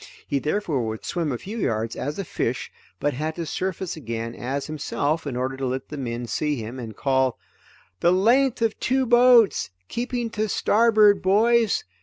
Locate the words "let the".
5.67-5.95